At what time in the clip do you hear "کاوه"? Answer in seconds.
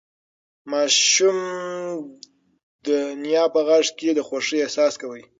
4.99-5.19